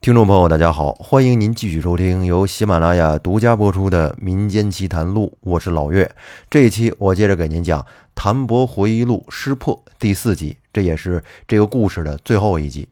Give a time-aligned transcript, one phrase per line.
[0.00, 6.10] 听众朋友，大家好，欢迎您继续收听由喜马拉雅独家播出的《民间奇谈录》，我是老岳。
[6.48, 7.82] 这一期我接着给您讲
[8.14, 12.88] 《谭伯回忆录·失破》第四集，这也是这个故事的最后一集。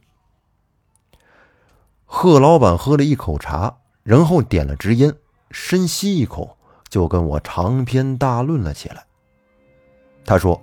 [2.04, 5.14] 贺老板喝了一口茶，然后点了支烟，
[5.50, 6.58] 深吸一口，
[6.90, 9.06] 就跟我长篇大论了起来。
[10.26, 10.62] 他说，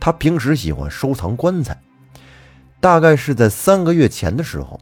[0.00, 1.78] 他平时喜欢收藏棺材，
[2.80, 4.80] 大概是在三个月前的时候。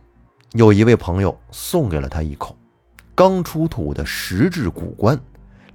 [0.53, 2.57] 有一位朋友送给了他一口
[3.15, 5.19] 刚出土的石质古棺，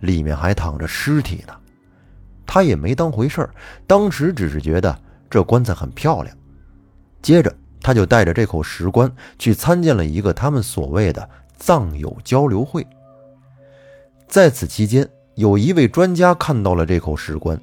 [0.02, 1.53] 里面还躺着尸体呢。
[2.45, 3.49] 他也没当回事儿，
[3.88, 4.97] 当时只是觉得
[5.30, 6.35] 这棺材很漂亮。
[7.21, 12.85] 接着，他就带着这口石棺去参见了一个他们所谓的藏友交流会。
[14.27, 17.59] 在此期间，有一位专家看到了这口石棺，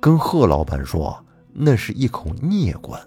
[0.00, 3.00] 跟贺老板说，那是一口孽棺。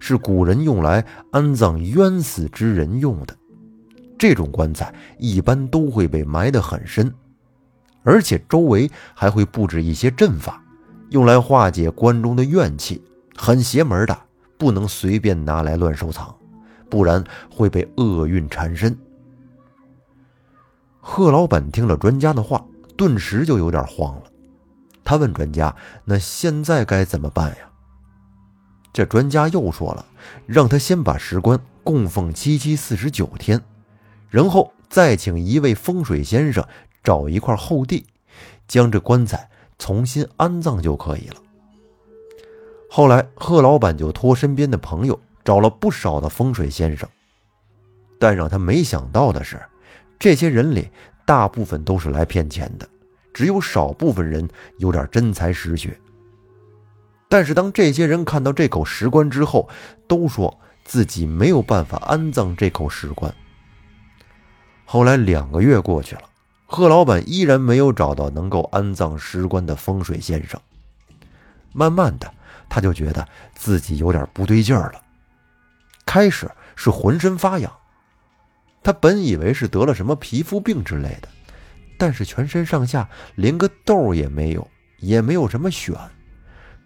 [0.00, 3.36] 是古人用来安葬冤死之人用的，
[4.18, 7.14] 这种棺材一般都会被埋得很深，
[8.02, 10.60] 而且周围还会布置一些阵法，
[11.10, 13.00] 用来化解棺中的怨气，
[13.36, 14.18] 很邪门的，
[14.58, 16.34] 不能随便拿来乱收藏，
[16.88, 17.22] 不然
[17.54, 18.98] 会被厄运缠身。
[20.98, 22.64] 贺老板听了专家的话，
[22.96, 24.24] 顿时就有点慌了，
[25.04, 25.74] 他问专家
[26.04, 27.56] ：“那现在该怎么办呀？”
[28.92, 30.04] 这专家又说了，
[30.46, 33.60] 让他先把石棺供奉七七四十九天，
[34.28, 36.64] 然后再请一位风水先生
[37.02, 38.04] 找一块厚地，
[38.66, 41.36] 将这棺材重新安葬就可以了。
[42.90, 47.08] 后来，贺老板就托身边的朋友找了不少的风水先生，
[48.18, 49.60] 但让他没想到的是，
[50.18, 50.90] 这些人里
[51.24, 52.88] 大部分都是来骗钱的，
[53.32, 55.96] 只有少部分人有点真才实学。
[57.30, 59.68] 但是，当这些人看到这口石棺之后，
[60.08, 63.32] 都说自己没有办法安葬这口石棺。
[64.84, 66.22] 后来两个月过去了，
[66.66, 70.60] 贺老板依然没有找到能够安葬石棺的风水先生。
[71.72, 72.34] 慢慢的，
[72.68, 73.24] 他就觉得
[73.54, 75.00] 自己有点不对劲儿了。
[76.04, 77.72] 开始是浑身发痒，
[78.82, 81.28] 他本以为是得了什么皮肤病之类的，
[81.96, 85.96] 但是全身上下连个痘也没有，也没有什么癣。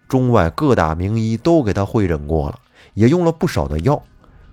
[0.07, 2.59] 中外各大名医都给他会诊过了，
[2.93, 4.01] 也用了不少的药，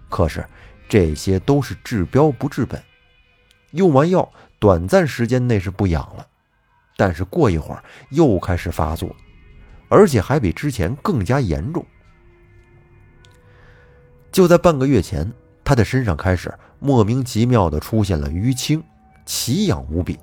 [0.09, 0.45] 可是
[0.89, 2.83] 这些都是治标不治本。
[3.73, 6.27] 用完药，短暂时间内是不痒了，
[6.97, 9.15] 但是过一会儿又开始发作，
[9.89, 11.85] 而且还比之前更加严重。
[14.31, 15.31] 就在半个月前，
[15.65, 18.83] 他的身上开始莫名其妙的出现了淤青，
[19.27, 20.19] 奇痒无比，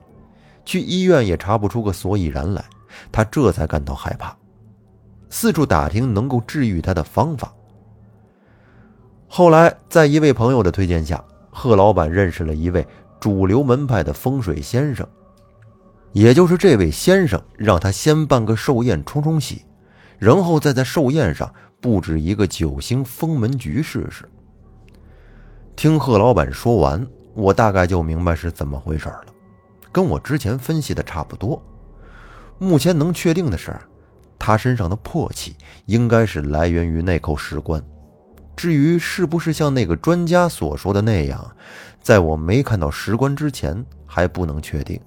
[0.66, 2.64] 去医院也查不出个所以然来，
[3.12, 4.36] 他这才感到害怕。
[5.30, 7.54] 四处打听能够治愈他的方法。
[9.28, 12.86] 后来，在一位朋友的推荐下，贺老板认识了一位
[13.20, 15.08] 主流门派的风水先生。
[16.12, 19.64] 也就是这位先生，让他先办个寿宴冲冲喜，
[20.18, 24.28] 然后再在寿宴上布置一个九星封门局试试。
[25.76, 29.26] 听贺老板说完，我大概就明白是怎么回事了，
[29.92, 31.62] 跟我之前分析的差不多。
[32.58, 33.72] 目前能确定的是。
[34.40, 35.56] 他身上的魄气
[35.86, 37.84] 应该是来源于那口石棺，
[38.56, 41.52] 至于是不是像那个专家所说的那样，
[42.02, 45.00] 在我没看到石棺之前还不能确定。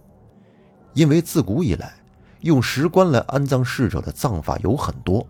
[0.93, 1.95] 因为自古以来，
[2.41, 5.27] 用石棺来安葬逝者的葬法有很多，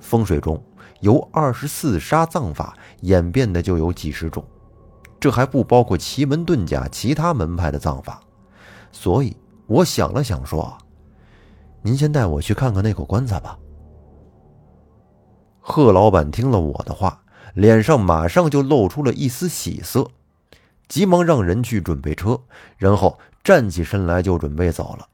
[0.00, 0.60] 风水中
[1.00, 4.42] 由二十四杀葬法演变的就有几十种，
[5.20, 8.20] 这还不包括奇门遁甲其他门派的葬法。
[8.90, 9.36] 所以
[9.66, 10.76] 我想了想说。
[11.82, 13.58] 您先带我去看看那口棺材吧。
[15.60, 17.22] 贺老板听了我的话，
[17.54, 20.08] 脸上马上就露出了一丝喜色，
[20.88, 22.40] 急忙让人去准备车，
[22.76, 25.08] 然后站起身来就准备走了。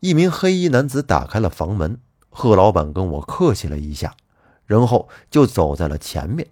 [0.00, 1.98] 一名黑衣男子打开了房门，
[2.30, 4.14] 贺老板跟我客气了一下，
[4.66, 6.46] 然后就走在了前面。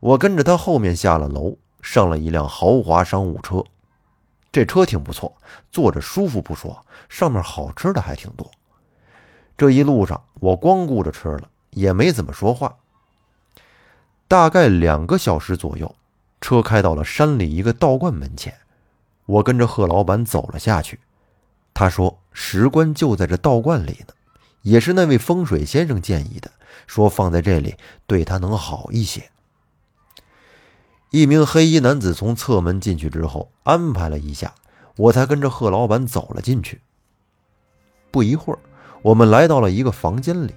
[0.00, 3.64] 我跟着他后面下了楼，上了一辆豪华商务车。
[4.54, 5.36] 这车挺不错，
[5.72, 8.48] 坐着舒服不说，上面好吃的还挺多。
[9.58, 12.76] 这一路上我光顾着吃了，也没怎么说话。
[14.28, 15.92] 大概两个小时左右，
[16.40, 18.54] 车开到了山里一个道观门前，
[19.26, 21.00] 我跟着贺老板走了下去。
[21.74, 24.14] 他说石棺就在这道观里呢，
[24.62, 26.48] 也是那位风水先生建议的，
[26.86, 27.74] 说放在这里
[28.06, 29.28] 对他能好一些。
[31.14, 34.52] 一名黑衣男子从侧门进去之后，安排了一下，
[34.96, 36.80] 我才跟着贺老板走了进去。
[38.10, 38.58] 不一会儿，
[39.00, 40.52] 我们来到了一个房间里，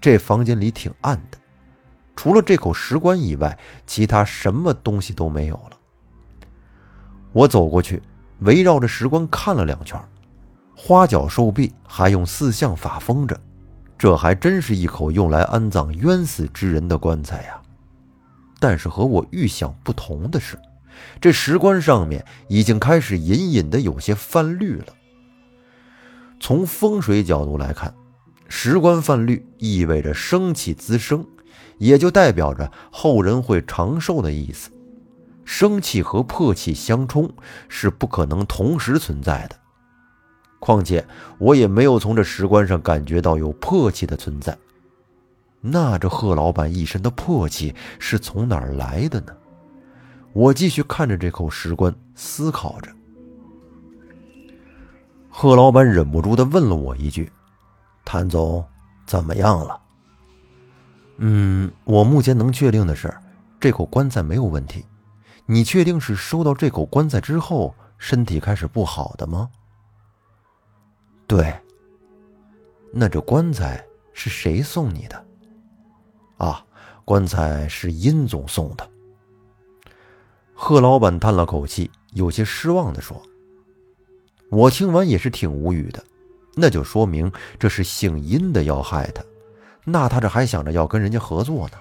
[0.00, 1.38] 这房间里挺暗的，
[2.14, 5.76] 除了这口石棺以外，其他什么东西都没有了。
[7.32, 8.00] 我走过去，
[8.42, 10.00] 围绕着石棺看了两圈，
[10.76, 13.36] 花脚兽壁还用四象法封着，
[13.98, 17.60] 这还真是一口用来安葬冤死之人的棺材呀。
[18.60, 20.58] 但是和我预想不同的是，
[21.20, 24.86] 这石棺上面已经开始隐隐的有些泛绿了。
[26.40, 27.94] 从风水角度来看，
[28.48, 31.26] 石棺泛绿意味着生气滋生，
[31.78, 34.70] 也就代表着后人会长寿的意思。
[35.44, 37.30] 生气和破气相冲
[37.68, 39.56] 是不可能同时存在的，
[40.58, 41.06] 况且
[41.38, 44.56] 我也没有从这石棺上感觉到有破气的存在。
[45.66, 49.34] 那这贺老板一身的魄气是从哪儿来的呢？
[50.34, 52.92] 我继续看着这口石棺，思考着。
[55.30, 57.32] 贺老板忍不住的问了我一句
[58.04, 58.62] ：“谭总，
[59.06, 59.80] 怎么样了
[61.16, 63.12] ？”“嗯，我目前能确定的是，
[63.58, 64.84] 这口棺材没有问题。”
[65.46, 69.48] 你确定是收到这口棺材之后身体开始不好的吗？
[71.26, 71.54] 对。
[72.92, 75.26] 那这棺材是谁送你的？
[76.36, 76.64] 啊，
[77.04, 78.88] 棺材是殷总送的。
[80.54, 83.20] 贺老板叹了口气，有些失望的说
[84.50, 86.04] ：“我听完也是挺无语的，
[86.54, 89.22] 那就说明这是姓殷的要害他，
[89.84, 91.78] 那他这还想着要跟人家合作呢。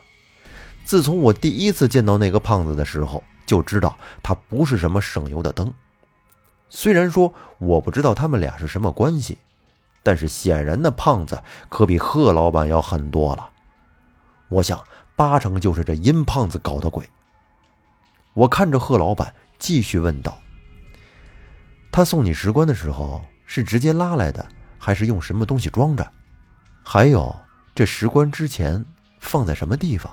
[0.83, 5.71] 自从我第一次见到那个胖子的时候。”就知道他不是什么省油的灯。
[6.69, 9.38] 虽然说我不知道他们俩是什么关系，
[10.01, 13.50] 但是显然那胖子可比贺老板要狠多了。
[14.53, 14.81] 我想
[15.15, 17.09] 八成就是这殷胖子搞的鬼。
[18.33, 20.39] 我看着贺老板，继续问道
[21.91, 24.47] ：“他送你石棺的时候是直接拉来的，
[24.77, 26.11] 还是用什么东西装着？
[26.83, 27.35] 还有
[27.75, 28.83] 这石棺之前
[29.19, 30.11] 放在什么地方？”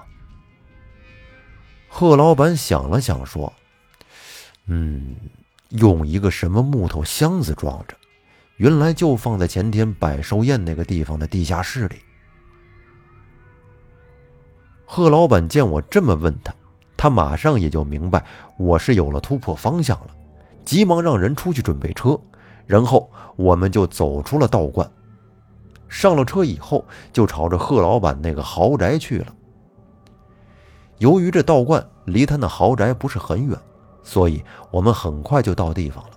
[1.88, 3.52] 贺老板想了想，说
[4.66, 5.16] ：“嗯，
[5.70, 7.96] 用一个什么木头箱子装着，
[8.56, 11.96] 原来就放在前天百寿宴那个地方的地下室里。”
[14.92, 16.52] 贺老板见我这么问他，
[16.96, 18.25] 他马上也就明白
[18.56, 20.08] 我是有了突破方向了，
[20.64, 22.19] 急忙让人出去准备车，
[22.66, 24.90] 然后我们就走出了道观。
[25.88, 29.32] 上了车以后，就朝着贺老板那个豪宅去了。
[30.98, 33.56] 由于这道观离他那豪宅不是很远，
[34.02, 34.42] 所以
[34.72, 36.10] 我们很快就到地方了。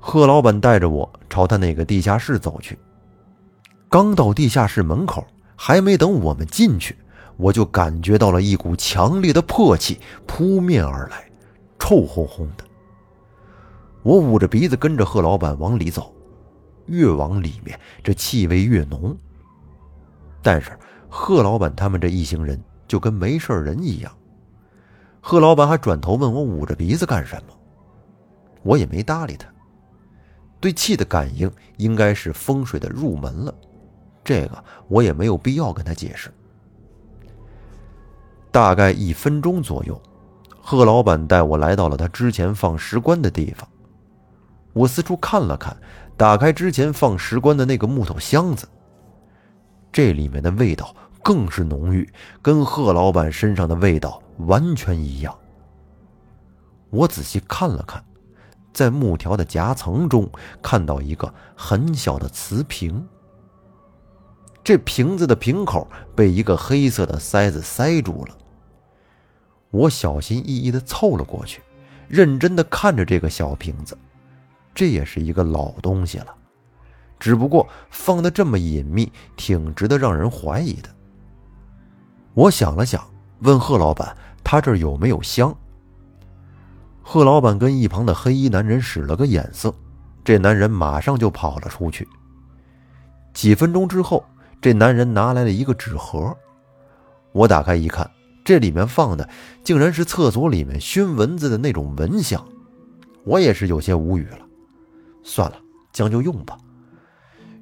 [0.00, 2.78] 贺老板带着我朝他那个地下室走去。
[3.90, 5.22] 刚到地下室门口，
[5.54, 6.96] 还没等我们进去，
[7.42, 11.30] 我就感觉到了一股强烈的破气扑面而来，
[11.78, 12.64] 臭烘烘的。
[14.02, 16.14] 我捂着鼻子跟着贺老板往里走，
[16.86, 19.16] 越往里面这气味越浓。
[20.40, 20.70] 但是
[21.08, 22.58] 贺老板他们这一行人。
[22.88, 24.12] 就跟没事人一样，
[25.22, 27.54] 贺老板还转头问我捂着鼻子干什么，
[28.62, 29.48] 我也没搭理他。
[30.60, 33.54] 对气的感应应该是风水的入门了，
[34.22, 36.30] 这个我也没有必要跟他解释。
[38.52, 40.00] 大概一分钟左右，
[40.60, 43.68] 贺老板带我来到了他之前放石棺的地方。
[44.72, 45.76] 我四处看了看，
[46.16, 48.68] 打开之前放石棺的那个木头箱子，
[49.90, 50.94] 这里面的味道。
[51.24, 52.12] 更是浓郁，
[52.42, 55.32] 跟贺老板身上的味道完全一样。
[56.90, 58.04] 我仔细看了看，
[58.72, 60.28] 在木条的夹层中
[60.60, 63.06] 看到一个很小的瓷瓶，
[64.64, 65.86] 这瓶子的瓶口
[66.16, 68.36] 被一个黑色的塞子塞住了。
[69.72, 71.60] 我小心翼翼地凑了过去，
[72.06, 73.98] 认真地看着这个小瓶子，
[74.74, 76.34] 这也是一个老东西了，
[77.18, 80.88] 只不过放的这么隐秘，挺值得让人怀疑的。
[82.34, 83.02] 我想了想，
[83.40, 85.54] 问贺老板：“他这儿有没有香？”
[87.02, 89.74] 贺老板跟一旁的黑衣男人使了个眼色，
[90.22, 92.06] 这男人马上就跑了出去。
[93.32, 94.24] 几分钟之后，
[94.60, 96.36] 这男人拿来了一个纸盒，
[97.32, 98.08] 我打开一看，
[98.44, 99.28] 这里面放的
[99.62, 102.44] 竟然是厕所里面熏蚊子的那种蚊香。
[103.24, 104.38] 我也是有些无语了，
[105.22, 105.56] 算了，
[105.92, 106.58] 将就用吧。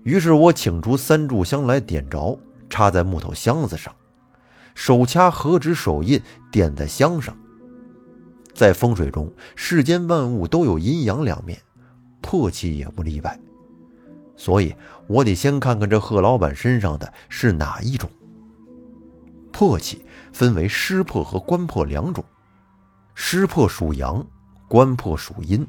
[0.03, 2.39] 于是我请出三炷香来点着，
[2.71, 3.95] 插在木头箱子上。
[4.75, 7.37] 手掐合指手印，点在香上。
[8.55, 11.61] 在风水中，世间万物都有阴阳两面，
[12.23, 13.39] 破气也不例外。
[14.37, 14.75] 所以
[15.07, 18.09] 我得先看看这贺老板身上的是哪一种。
[19.53, 22.25] 魄气分为湿魄和官魄两种，
[23.15, 24.27] 湿魄属阳，
[24.69, 25.67] 官魄属阴。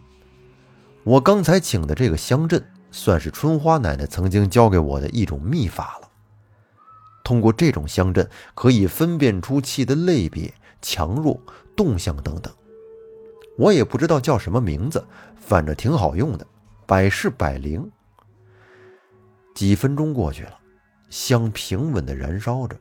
[1.03, 6.09] 我刚才请的这个香阵，算是春花奶奶曾经教给我的一种秘法了。
[7.23, 11.39] 通过这种香阵，可以分辨出气的类别、强弱、
[11.75, 12.53] 动向等等。
[13.57, 16.45] 我也不知道叫什么名字，反正挺好用的，
[16.85, 17.89] 百试百灵。
[19.53, 20.57] 几分钟过去了，
[21.09, 22.75] 香平稳的燃烧着，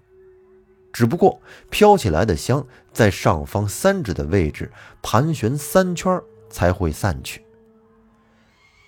[0.93, 4.71] 只不过飘起来的香在上方三指的位置
[5.03, 7.45] 盘旋三圈才会散去。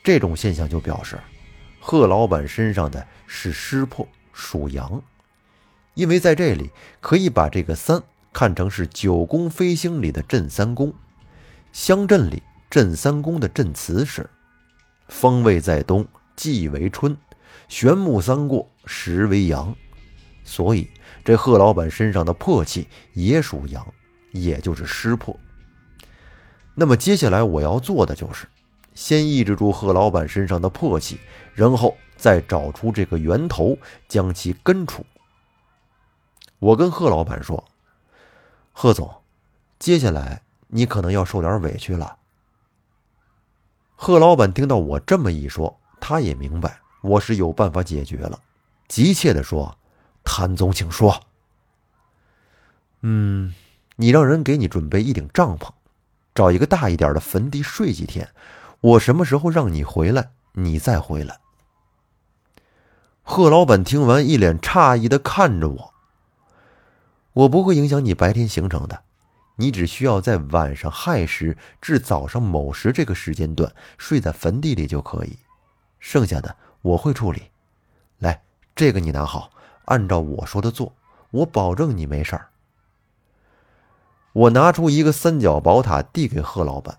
[0.03, 1.19] 这种现象就表示，
[1.81, 5.01] 贺老板身上的是湿魄，属阳。
[5.95, 10.93] 因为在这里可以把这个三看成是九宫飞星里的镇三宫，
[11.73, 14.29] 乡镇里镇三宫的镇词是：
[15.09, 17.17] 风位在东，季为春，
[17.69, 19.77] 玄木三过，时为阳。
[20.45, 20.91] 所以
[21.25, 23.87] 这贺老板身上的魄气也属阳，
[24.33, 25.39] 也就是湿魄。
[26.75, 28.47] 那么接下来我要做的就是，
[28.95, 31.19] 先抑制住贺老板身上的魄气，
[31.55, 33.77] 然后再找出这个源头，
[34.09, 35.05] 将其根除。
[36.59, 37.65] 我跟贺老板说
[38.73, 39.11] ：“贺总，
[39.79, 42.17] 接下来你可能要受点委屈了。”
[43.97, 48.41] 贺老板听到我这么一说，他也明白我是有办法解决了，
[48.89, 49.77] 急切的说
[50.25, 51.23] ：“谭总，请说。
[53.03, 53.55] ”“嗯，
[53.97, 55.71] 你让人给你准备一顶帐篷，
[56.35, 58.29] 找一个大一点的坟地睡几天。
[58.81, 61.39] 我什么时候让你回来，你再回来。”
[63.25, 65.95] 贺老板听完，一脸诧异的看着我。
[67.35, 69.05] 我不会影响你白天行程的，
[69.57, 75.39] 你只需要在晚上亥时至早上卯时这个时间段睡在坟地里就可以，
[76.01, 77.45] 剩下的我会处理。
[78.19, 78.43] 来，
[78.75, 79.52] 这个你拿好，
[79.87, 80.93] 按照我说的做，
[81.31, 82.49] 我保证你没事儿。
[84.33, 86.99] 我拿出一个三角宝塔递给贺老板，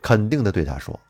[0.00, 1.00] 肯定的对他说。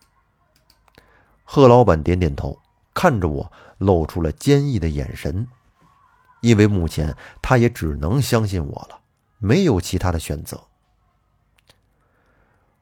[1.45, 2.59] 贺老板点点头，
[2.95, 5.47] 看着我，露出了坚毅的眼神。
[6.41, 8.99] 因为目前他也只能相信我了，
[9.39, 10.63] 没有其他的选择。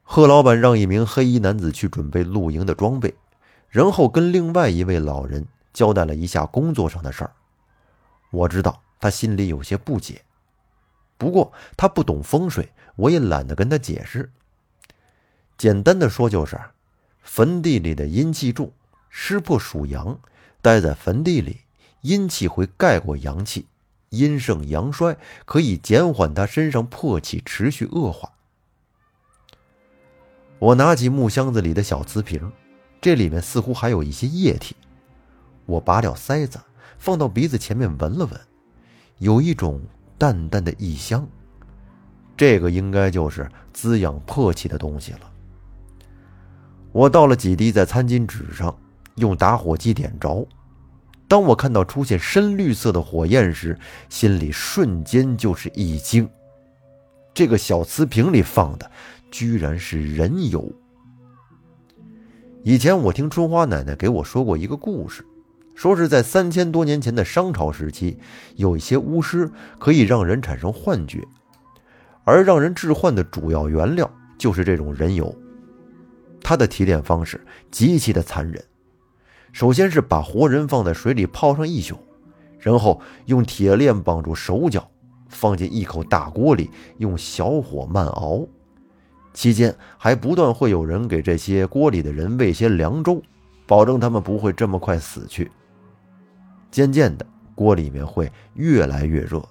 [0.01, 3.13] 贺老板让一名黑衣男子去准备露营的装备，
[3.69, 7.31] 然后跟另外一位老人交代了一下工作上的事儿。
[8.31, 10.23] 我知道他心里有些不解，
[11.17, 14.31] 不过他不懂风水，我也懒得跟他解释。
[15.57, 16.59] 简单的说就是，
[17.21, 18.71] 坟地里的阴气重，
[19.09, 20.19] 湿破属阳，
[20.61, 21.61] 待在坟地里。
[22.01, 23.67] 阴气会盖过阳气，
[24.09, 28.31] 阴盛阳衰，可以减缓他身上魄气持续恶化。
[30.57, 32.51] 我拿起木箱子里的小瓷瓶，
[32.99, 34.75] 这里面似乎还有一些液体。
[35.67, 36.59] 我拔掉塞子，
[37.01, 38.39] 放到鼻子前面闻了闻，
[39.17, 39.81] 有一种
[40.19, 41.27] 淡淡的异香。
[42.37, 45.21] 这个应该就是滋养魄气的东西了。
[46.91, 48.77] 我倒了几滴在餐巾纸上，
[49.15, 50.47] 用打火机点着。
[51.27, 53.75] 当我看到出现深绿色的火焰时，
[54.07, 56.29] 心里瞬间就是一惊。
[57.33, 58.91] 这个小瓷瓶里放的，
[59.31, 60.71] 居然是人油。
[62.61, 65.25] 以前我听春花奶奶给我说过一个故事，
[65.81, 68.19] 说是在三千多年前的商朝时期，
[68.55, 71.27] 有一些巫师可以让人产生幻觉，
[72.23, 74.07] 而让人致幻的主要原料
[74.37, 75.35] 就是这种人油。
[76.39, 78.63] 它的提炼方式极其的残忍。
[79.53, 81.97] 首先是把活人放在水里泡上一宿，
[82.59, 84.87] 然后用铁链绑住手脚，
[85.29, 86.69] 放进一口大锅里，
[86.99, 88.47] 用小火慢熬。
[89.33, 93.19] 期间还不断会有人给这些锅里的人喂些凉粥，
[93.65, 95.49] 保证他们不会这么快死去。
[96.71, 99.43] 渐渐的，锅里面会越来越热，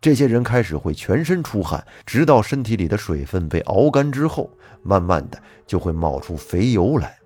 [0.00, 4.48] 这些人开始会全身出汗，直到身体里的水分被熬干之后，
[4.82, 7.18] 慢慢的就会冒出肥油来。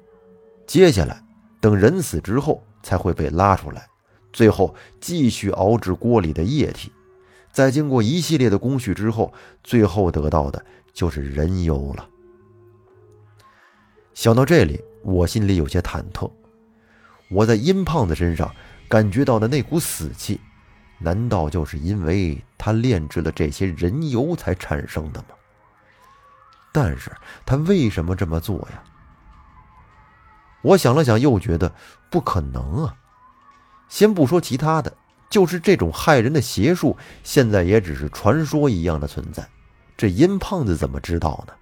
[0.66, 1.22] 接下来。
[1.60, 3.86] 等人死之后才会被拉出来，
[4.32, 6.90] 最后继续熬制锅里的液体，
[7.52, 12.08] 在经过一系列的工序之后，最后得到的就是人油了。
[14.12, 16.28] 想到这里，我心里有些忐忑。
[17.30, 18.52] 我在殷胖子身上
[18.92, 20.38] 感觉到的那股死气，
[20.98, 25.28] 难道就是因为他炼制了这些人油才产生的吗？
[26.74, 27.10] 但是
[27.46, 28.84] 他为什么这么做呀？
[30.60, 31.72] 我想了想，又觉得
[32.10, 32.94] 不可能啊！
[33.88, 34.94] 先不说其他的，
[35.30, 36.94] 就是这种害人的邪术，
[37.24, 39.48] 现在也只是传说一样的存在。
[39.96, 41.54] 这殷胖子怎么知道呢？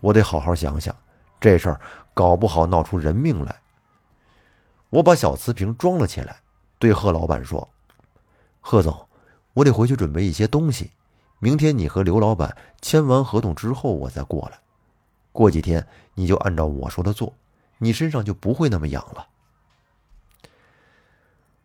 [0.00, 0.92] 我得好好想想，
[1.38, 1.80] 这事儿
[2.12, 3.54] 搞不好闹出人命来。
[4.94, 6.36] 我把小瓷瓶装了起来，
[6.78, 7.68] 对贺老板说
[8.62, 9.08] ：“贺总，
[9.52, 10.92] 我得回去准备一些东西。
[11.40, 14.60] 明天你和刘老板签完合同之后，我再过来。
[15.32, 15.84] 过几天
[16.14, 17.34] 你就按照我说的做。”
[17.78, 19.26] 你身上就不会那么痒了。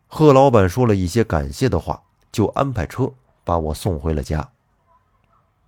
[0.08, 4.50] 贺老板说了一些感谢的话，就安排车把我送回了家。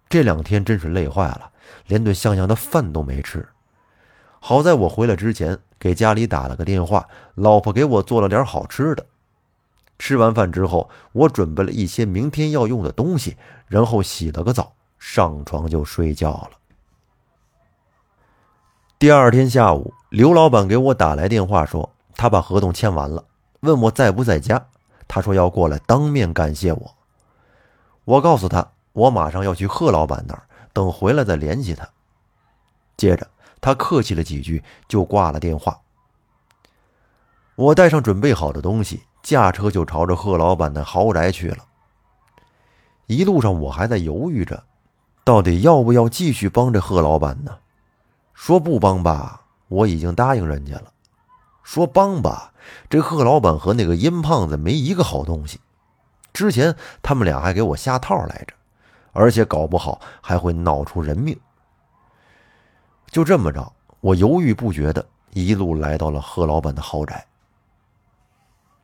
[0.09, 1.53] 这两天真是累坏了，
[1.87, 3.49] 连顿像样的饭都没吃。
[4.45, 7.07] 好在我回来之前给家里打了个电话，
[7.37, 9.07] 老婆给我做了点好吃的。
[10.01, 13.37] 吃完饭之后，我准备了一些明天要用的东西，
[13.69, 16.51] 然后洗了个澡，上床就睡觉了。
[18.99, 23.25] 第二天下午，刘老板给我打来电话说，他把合同签完了，
[23.61, 24.67] 问我在不在家。
[25.07, 26.95] 他说要过来当面感谢我。
[28.05, 28.73] 我告诉他。
[28.95, 31.89] 我马上要去贺老板那儿，等回来再联系他。
[32.97, 33.27] 接着，
[33.63, 35.81] 他客气了几句，就挂了电话。
[37.55, 41.65] 我带上准备好的东西，驾车就朝着贺老板的豪宅去了。
[43.07, 44.65] 一路上，我还在犹豫着，
[45.25, 47.57] 到底要不要继续帮着贺老板呢？
[48.35, 50.93] 说不帮吧，我已经答应人家了；
[51.63, 52.53] 说帮吧，
[52.91, 55.61] 这贺老板和那个阴胖子没一个好东西。
[56.33, 58.55] 之前他们俩还给我下套来着。
[59.15, 61.39] 而且搞不好还会闹出人命。
[63.13, 67.27] 就这么着，我犹豫不决的一路来到了贺老板的豪宅。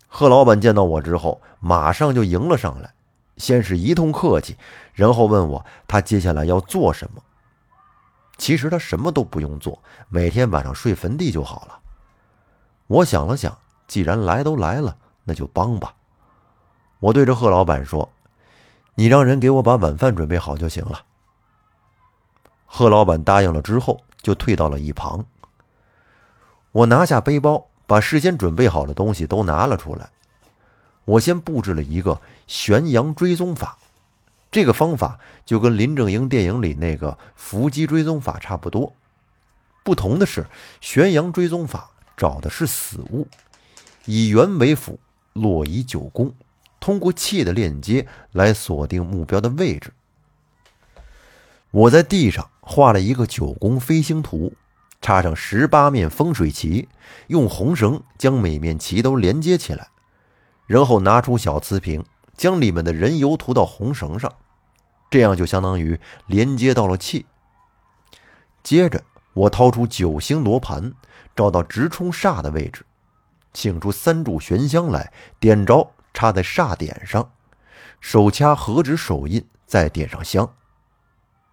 [0.07, 2.93] 贺老板见到我之后，马上就迎了上来，
[3.39, 4.57] 先是一通客气，
[4.93, 7.23] 然后问我他接下来要做什么。
[8.37, 11.79] 其实他什么都不用做，每天晚上睡坟地就好了。
[12.87, 13.57] 我想了想，
[13.87, 14.95] 既然来都来了，
[15.25, 15.95] 那就帮吧。
[17.01, 18.09] 我对着贺老板说。
[18.95, 21.01] 你让人给我把晚饭准备好就行了。
[22.71, 25.25] 贺老板答应了之后，就退到了一旁。
[26.71, 30.11] 我拿下背包，把事先准备好的东西都拿了出来。
[31.07, 33.79] 我先布置了一个悬阳追踪法，
[34.51, 38.93] 这个方法就跟林正英电影里那个伏击追踪法差不多，
[39.83, 40.47] 不同的是，
[40.83, 43.27] 悬阳追踪法找的是死物，
[44.05, 45.01] 以圆为辅，
[45.33, 46.33] 落以九宫。
[46.79, 49.93] 通过气的链接来锁定目标的位置。
[51.71, 54.53] 我在地上画了一个九宫飞星图，
[55.01, 56.87] 插上十八面风水旗，
[57.29, 59.89] 用红绳将每面旗都连接起来，
[60.67, 62.05] 然后拿出小瓷瓶，
[62.37, 64.31] 将里面的人油涂到红绳上，
[65.11, 67.25] 这样就相当于连接到了气。
[68.63, 69.03] 接着，
[69.33, 70.93] 我掏出九星罗盘，
[71.35, 72.85] 找到直冲煞的位置，
[73.55, 75.95] 请出三炷玄香来点着。
[76.15, 77.31] 插在煞点上，
[78.01, 80.53] 手掐合指手印，再点上香。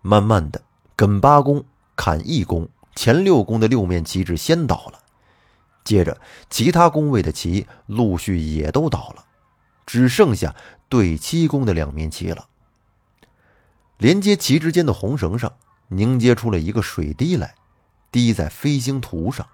[0.02, 0.64] 慢慢的，
[0.98, 5.00] 艮八宫、坎一宫、前六宫的六面旗帜先倒了，
[5.84, 9.26] 接着其他宫位的旗陆续也都倒了，
[9.86, 10.56] 只剩下
[10.88, 12.48] 对七宫的两面旗了。
[13.98, 15.54] 连接旗之间的红绳上
[15.90, 17.56] 凝结出了一个水滴来，
[18.12, 19.48] 滴在飞星图上。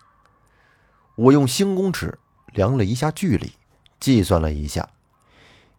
[1.16, 3.54] 我用星宫尺量了一下距离，
[4.00, 4.90] 计算了一下。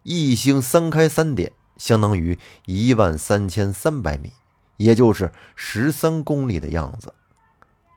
[0.03, 4.33] 一星三开三点，相当于一万三千三百米，
[4.77, 7.13] 也就是十三公里的样子。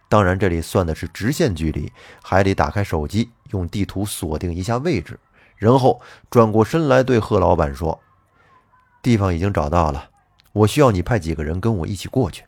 [0.09, 5.19] 当然，这里算的是直线距离，还得打开手机，用地图锁定一下位置，
[5.57, 8.01] 然后转过身来对贺老板说
[9.03, 10.11] ：“地方已经找到了，
[10.53, 12.45] 我需要你派几个人跟我一起过去。”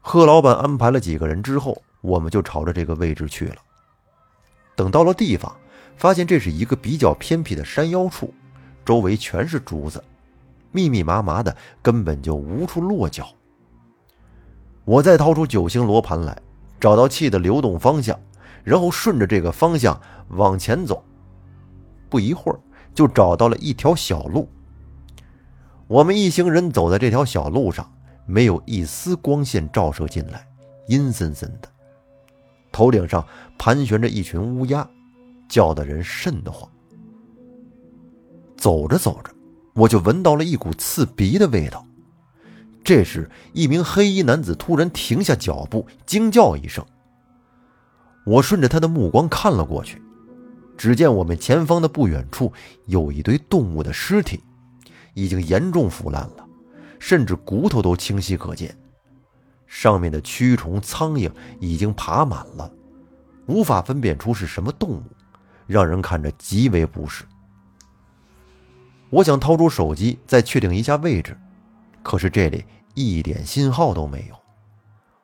[0.00, 3.56] 贺老板安排了几个人之后，我们就朝着这个位置去了。
[4.74, 5.54] 等到了地方。
[5.96, 8.32] 发现这是一个比较偏僻的山腰处，
[8.84, 10.00] 周围全是竹子，
[10.72, 13.28] 密密麻麻的，根本就无处落脚。
[14.84, 16.40] 我再掏出九星罗盘来，
[16.80, 18.18] 找到气的流动方向，
[18.64, 21.02] 然后顺着这个方向往前走。
[22.08, 22.58] 不一会儿，
[22.94, 24.48] 就找到了一条小路。
[25.86, 27.90] 我们一行人走在这条小路上，
[28.26, 30.46] 没有一丝光线照射进来，
[30.86, 31.68] 阴森森的。
[32.72, 33.26] 头顶上
[33.58, 34.88] 盘旋着一群乌鸦。
[35.48, 36.70] 叫的人瘆得慌。
[38.58, 39.32] 走着走着，
[39.74, 41.86] 我就闻到了一股刺鼻的味道。
[42.82, 46.84] 这时，一名黑衣男子突然停下脚步，惊叫一声。
[48.24, 50.00] 我顺着他的目光看了过去，
[50.76, 52.52] 只见我们前方的不远处
[52.86, 54.42] 有一堆动物的尸体，
[55.14, 56.46] 已经严重腐烂了，
[56.98, 58.76] 甚至骨头都清晰可见。
[59.66, 62.72] 上面的蛆虫、苍蝇已经爬满了，
[63.46, 65.02] 无法分辨出是什么动物。
[65.66, 67.26] 让人看着极为不适。
[69.10, 71.36] 我想掏出手机再确定一下位置，
[72.02, 74.36] 可是这里一点信号都没有。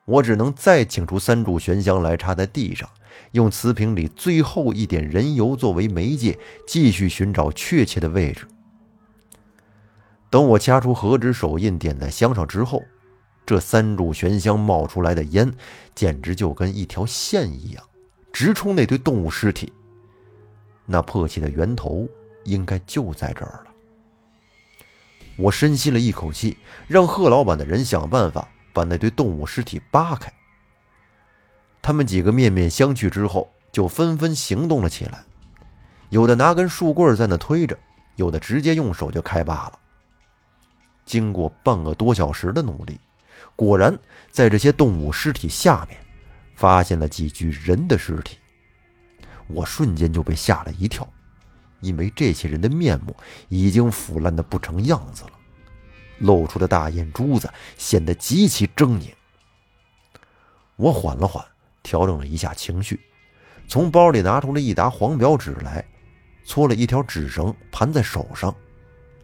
[0.07, 2.89] 我只能再请出三炷玄香来插在地上，
[3.33, 8.47] 用瓷瓶里最后一点人油作为媒介，继续寻找确切的位置。
[10.31, 12.83] 等我掐出合指手印点在香上之后，
[13.47, 15.53] 这三炷玄香冒出来的烟，
[15.95, 17.85] 简直就跟一条线一样，
[18.33, 19.73] 直冲那堆动物尸体。
[20.87, 22.07] 那破气的源头
[22.45, 23.74] 应该就在这儿了。
[25.37, 30.33] 我深吸了一口气，让贺老板的人想办法把那堆动物尸体扒开。
[31.83, 35.25] 他们几个面面相觑之后，就纷纷行动了起来，
[36.09, 37.77] 有的拿根树棍在那推着，
[38.17, 39.79] 有的直接用手就开扒了。
[41.05, 42.99] 经过半个多小时的努力，
[43.57, 43.99] 果然
[44.31, 45.99] 在这些动物尸体下面，
[46.55, 48.39] 发现了几具人的尸体。
[49.47, 51.07] 我瞬间就被吓了一跳。
[51.85, 53.15] 因为这些人的面目
[53.49, 55.33] 已经腐烂的不成样子了，
[56.19, 59.11] 露出的大眼珠子显得极其狰狞。
[60.77, 61.45] 我缓了缓，
[61.83, 62.99] 调整了一下情绪，
[63.69, 65.85] 从包里拿出了一沓黄表纸来，
[66.45, 68.55] 搓了一条纸绳盘在手上，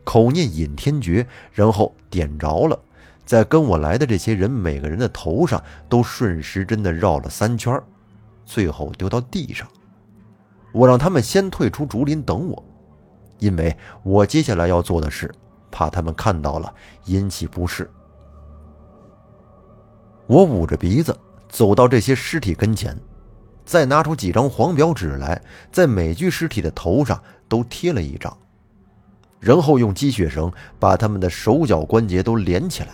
[0.05, 2.79] 口念引天诀，然后点着了，
[3.25, 7.83] 在跟我来的这些人每个人的头上都顺时针的绕了三圈，
[8.44, 9.66] 最后丢到地上。
[10.72, 12.64] 我让他们先退出竹林等我，
[13.38, 15.33] 因为我接下来要做的事，
[15.70, 16.72] 怕他们看到了
[17.06, 17.90] 引起不适。
[20.26, 21.16] 我捂着鼻子
[21.48, 22.96] 走到这些尸体跟前，
[23.64, 28.37] 再拿出几张黄表纸来，在每具尸体的头上都贴了一张，
[29.40, 32.90] 然后用积雪绳把他们的手脚关节都连起来，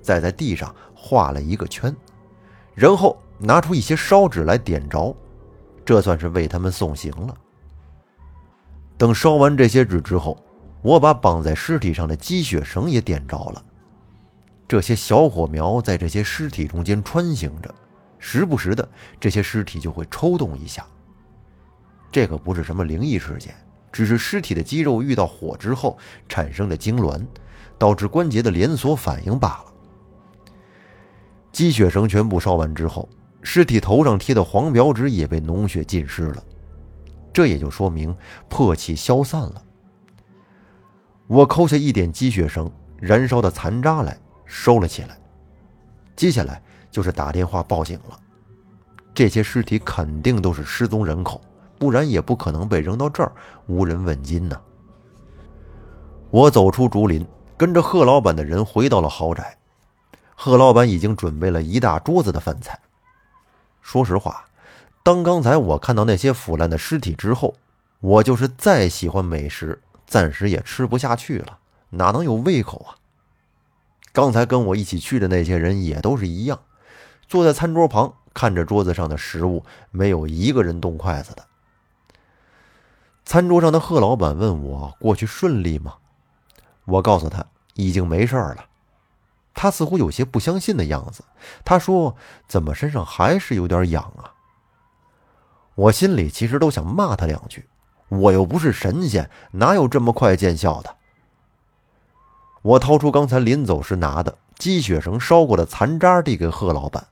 [0.00, 1.94] 再在地上画了一个圈，
[2.74, 5.14] 然后拿出一些烧纸来点着。
[5.88, 7.34] 这算是为他们送行了。
[8.98, 10.36] 等烧完这些纸之后，
[10.82, 13.64] 我把绑在尸体上的积雪绳也点着了。
[14.68, 17.74] 这些小火苗在这些尸体中间穿行着，
[18.18, 18.86] 时不时的，
[19.18, 20.84] 这些尸体就会抽动一下。
[22.12, 23.54] 这可不是什么灵异事件，
[23.90, 25.96] 只是尸体的肌肉遇到火之后
[26.28, 27.26] 产生的痉挛，
[27.78, 29.72] 导致关节的连锁反应罢了。
[31.50, 33.08] 积雪绳全部烧完之后。
[33.42, 36.42] 尸体头上贴的黄表纸也被脓血浸湿了，
[37.32, 38.14] 这也就说明
[38.48, 39.62] 破气消散了。
[41.26, 45.18] 我抠下一点积雪绳燃烧的残渣来收了起来，
[46.16, 48.18] 接下来就是打电话报警了。
[49.14, 51.40] 这些尸体肯定都是失踪人口，
[51.78, 53.32] 不然也不可能被扔到这儿
[53.66, 54.60] 无人问津呢。
[56.30, 59.56] 我走出竹林，跟着贺老板的人回到了豪宅。
[60.34, 62.78] 贺老板已经准备了一大桌子的饭菜。
[63.80, 64.44] 说实话，
[65.02, 67.54] 当刚才我看到那些腐烂的尸体之后，
[68.00, 71.58] 我就是再喜欢美食，暂时也吃不下去了，
[71.90, 72.96] 哪能有胃口啊？
[74.12, 76.60] 刚才跟我一起去的那些人也都是一样，
[77.26, 81.44] 坐在餐桌旁，看着桌子上的食物，没有一个人动筷子的。
[83.24, 85.94] 餐桌上的贺老板问我过去顺利吗？
[86.84, 88.64] 我告诉他已经没事了。
[89.60, 91.24] 他似乎有些不相信的样子。
[91.64, 92.14] 他说
[92.46, 94.30] ：“怎么身上还是有点痒啊？”
[95.74, 97.68] 我心里其实都想骂他两句，
[98.08, 100.94] 我又不是神仙，哪有这么快见效的？
[102.62, 107.08] 我掏出刚才临走时拿的鸡血绳烧过的残渣，递给贺老板，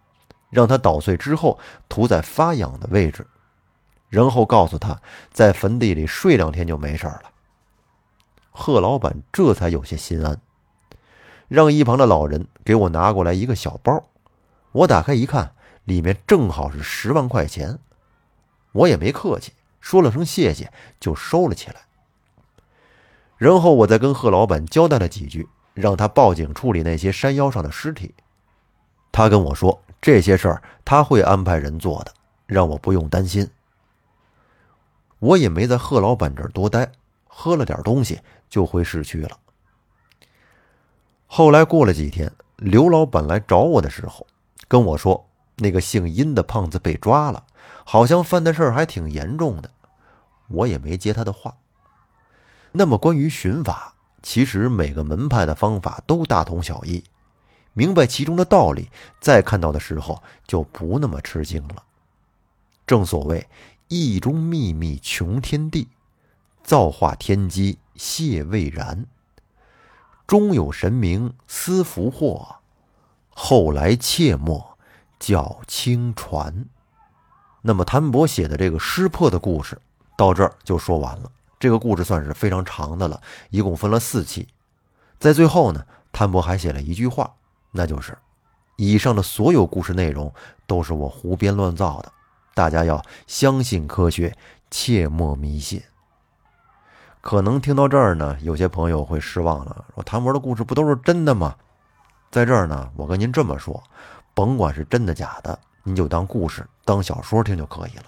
[0.48, 3.26] 让他捣碎之后涂在发痒的位置，
[4.08, 5.00] 然后告诉他
[5.32, 7.22] 在坟地里睡两天就没事了。
[8.52, 10.40] 贺老板这才有些心安。
[11.48, 14.04] 让一旁的老人给我拿过来一个小包，
[14.72, 15.52] 我打开一看，
[15.84, 17.78] 里面正好是十万块钱。
[18.72, 21.82] 我也没客气，说了声谢谢，就收了起来。
[23.36, 28.14] 然后我再跟贺老板交代了几句，让他报警处理那些山腰上的尸体。
[29.12, 32.12] 他跟我说这些事儿他会安排人做的，
[32.46, 33.48] 让我不用担心。
[35.18, 36.92] 我也没在贺老板这儿多待，
[37.26, 39.38] 喝了点东西就回市区了。
[41.26, 44.26] 后来过了几天，刘老板来找我的时候，
[44.68, 47.44] 跟我说那个姓殷的胖子被抓了，
[47.84, 49.70] 好像犯的事儿还挺严重的。
[50.48, 51.56] 我也没接他的话。
[52.72, 57.02] 那么关于寻法，其实每个门派的方法都大同小异，
[57.72, 58.88] 明白其中的道理，
[59.20, 61.82] 再看到的时候就不那么吃惊了。
[62.86, 63.46] 正所谓
[63.88, 65.88] 意中秘密穷天地，
[66.62, 69.06] 造化天机谢未然。
[70.26, 72.56] 终有神明私福祸，
[73.30, 74.76] 后来切莫
[75.18, 76.66] 叫轻传。
[77.62, 79.80] 那么谭博写的这个失破的故事
[80.16, 81.30] 到这儿就说完了。
[81.58, 84.46] 这个故事算是非常长的了，一共分了四期。
[85.18, 87.32] 在最后呢，谭博还写了一句话，
[87.70, 88.16] 那就是：
[88.76, 90.32] 以上的所有故事内容
[90.66, 92.12] 都是我胡编乱造的，
[92.52, 94.36] 大家要相信科学，
[94.70, 95.82] 切莫迷信。
[97.26, 99.84] 可能听到这儿呢，有些朋友会失望了。
[99.96, 101.56] 说谭博的故事不都是真的吗？
[102.30, 103.82] 在这儿呢，我跟您这么说，
[104.32, 108.04] 甭管是真的假的，您就当故事、当小说听就可以了。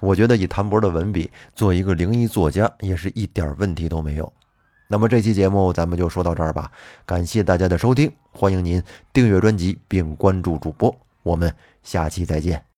[0.00, 4.30] 我觉得以谭博的文笔，做一个灵异作家也是一点问题都没有。
[4.86, 6.70] 那么这期节目咱们就说到这儿吧，
[7.06, 8.82] 感谢大家的收听，欢迎您
[9.14, 11.50] 订阅专辑并关注主播，我们
[11.82, 12.62] 下期再见。